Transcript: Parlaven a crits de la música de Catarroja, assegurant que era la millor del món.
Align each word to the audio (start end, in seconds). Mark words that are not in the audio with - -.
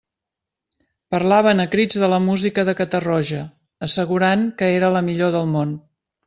Parlaven 1.15 1.63
a 1.63 1.67
crits 1.75 1.99
de 2.03 2.09
la 2.13 2.19
música 2.29 2.63
de 2.69 2.75
Catarroja, 2.79 3.43
assegurant 3.89 4.49
que 4.63 4.71
era 4.81 4.91
la 4.97 5.05
millor 5.13 5.37
del 5.39 5.47
món. 5.55 5.79